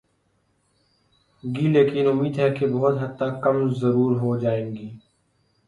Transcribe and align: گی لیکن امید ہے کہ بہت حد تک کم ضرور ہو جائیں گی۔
گی 1.43 1.67
لیکن 1.67 2.07
امید 2.07 2.39
ہے 2.39 2.49
کہ 2.49 2.67
بہت 2.67 2.97
حد 3.01 3.15
تک 3.17 3.41
کم 3.43 3.73
ضرور 3.73 4.19
ہو 4.19 4.37
جائیں 4.37 4.75
گی۔ 4.75 4.89